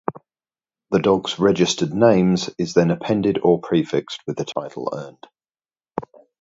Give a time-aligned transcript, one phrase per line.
[0.89, 5.27] The dog's registered names is then appended or prefixed with the title earned.